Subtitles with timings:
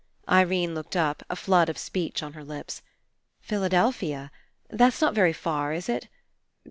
[0.27, 2.81] Irene looked up, a flood of speech on her lips.
[3.39, 4.31] "Philadelphia.
[4.67, 6.07] That's not very far, is it?